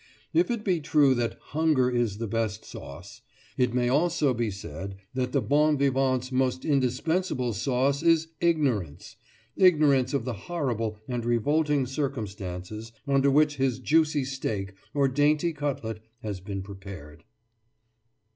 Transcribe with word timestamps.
If 0.33 0.49
it 0.49 0.63
be 0.65 0.79
true 0.79 1.13
that 1.13 1.37
"hunger 1.49 1.87
is 1.87 2.17
the 2.17 2.25
best 2.25 2.65
sauce," 2.65 3.21
it 3.55 3.75
may 3.75 3.87
also 3.87 4.33
be 4.33 4.49
said 4.49 4.95
that 5.13 5.31
the 5.31 5.43
bon 5.43 5.77
vivant's 5.77 6.31
most 6.31 6.65
indispensable 6.65 7.53
sauce 7.53 8.01
is 8.01 8.29
ignorance—ignorance 8.39 10.15
of 10.15 10.25
the 10.25 10.33
horrible 10.49 10.97
and 11.07 11.23
revolting 11.23 11.85
circumstances 11.85 12.91
under 13.07 13.29
which 13.29 13.57
his 13.57 13.77
juicy 13.77 14.25
steak 14.25 14.73
or 14.95 15.07
dainty 15.07 15.53
cutlet 15.53 15.99
has 16.23 16.39
been 16.39 16.63
prepared. 16.63 17.23